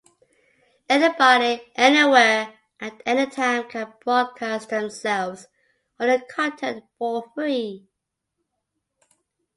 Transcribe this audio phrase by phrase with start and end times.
[0.89, 5.45] Anybody, anywhere, at any time can broadcast themselves
[5.99, 7.87] or their content for free.